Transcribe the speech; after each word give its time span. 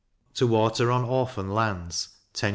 to 0.33 0.47
water 0.47 0.91
on 0.91 1.03
Orphan 1.05 1.53
lands 1.53 2.09
10s. 2.33 2.49